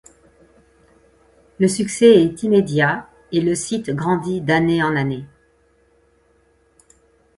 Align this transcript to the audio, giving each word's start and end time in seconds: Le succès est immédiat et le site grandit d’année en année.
Le 1.59 1.67
succès 1.67 2.23
est 2.23 2.41
immédiat 2.41 3.07
et 3.31 3.39
le 3.39 3.53
site 3.53 3.91
grandit 3.91 4.41
d’année 4.41 4.81
en 4.81 4.95
année. 4.95 5.25